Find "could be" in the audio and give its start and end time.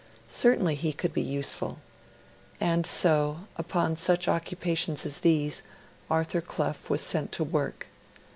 0.93-1.21